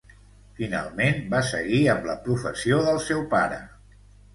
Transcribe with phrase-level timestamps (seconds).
[0.59, 3.67] Finalment, va seguir amb la professió del seu pare.